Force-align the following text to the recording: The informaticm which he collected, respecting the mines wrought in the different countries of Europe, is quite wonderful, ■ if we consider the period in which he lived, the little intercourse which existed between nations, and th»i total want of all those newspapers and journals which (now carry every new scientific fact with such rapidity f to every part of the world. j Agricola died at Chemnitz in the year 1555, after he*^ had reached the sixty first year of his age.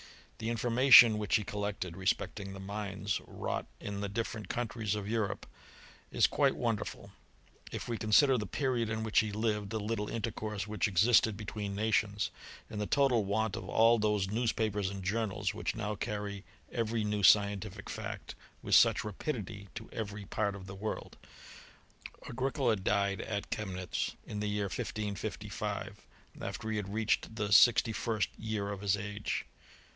The 0.39 0.49
informaticm 0.49 1.17
which 1.19 1.35
he 1.35 1.43
collected, 1.43 1.95
respecting 1.95 2.53
the 2.53 2.59
mines 2.59 3.21
wrought 3.27 3.67
in 3.79 4.01
the 4.01 4.09
different 4.09 4.49
countries 4.49 4.95
of 4.95 5.07
Europe, 5.07 5.45
is 6.09 6.25
quite 6.25 6.55
wonderful, 6.55 7.11
■ 7.61 7.61
if 7.71 7.87
we 7.87 7.99
consider 7.99 8.39
the 8.39 8.47
period 8.47 8.89
in 8.89 9.03
which 9.03 9.19
he 9.19 9.31
lived, 9.31 9.69
the 9.69 9.79
little 9.79 10.09
intercourse 10.09 10.65
which 10.65 10.87
existed 10.87 11.37
between 11.37 11.75
nations, 11.75 12.31
and 12.67 12.79
th»i 12.79 12.89
total 12.89 13.23
want 13.23 13.55
of 13.55 13.69
all 13.69 13.99
those 13.99 14.27
newspapers 14.27 14.89
and 14.89 15.03
journals 15.03 15.53
which 15.53 15.75
(now 15.75 15.93
carry 15.93 16.43
every 16.71 17.03
new 17.03 17.21
scientific 17.21 17.87
fact 17.87 18.33
with 18.63 18.73
such 18.73 19.03
rapidity 19.03 19.65
f 19.67 19.73
to 19.75 19.89
every 19.91 20.25
part 20.25 20.55
of 20.55 20.65
the 20.65 20.73
world. 20.73 21.15
j 22.23 22.31
Agricola 22.31 22.75
died 22.75 23.21
at 23.21 23.51
Chemnitz 23.51 24.15
in 24.25 24.39
the 24.39 24.49
year 24.49 24.63
1555, 24.65 26.07
after 26.41 26.71
he*^ 26.71 26.77
had 26.77 26.91
reached 26.91 27.35
the 27.35 27.51
sixty 27.51 27.93
first 27.93 28.29
year 28.39 28.71
of 28.71 28.81
his 28.81 28.97
age. 28.97 29.45